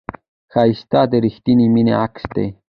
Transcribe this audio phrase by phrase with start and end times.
[0.51, 2.47] ښایست د رښتینې مینې عکس دی